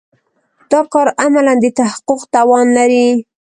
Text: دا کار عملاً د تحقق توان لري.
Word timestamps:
دا 0.71 0.81
کار 0.93 1.07
عملاً 1.23 1.53
د 1.63 1.65
تحقق 1.79 2.21
توان 2.33 2.67
لري. 2.77 3.05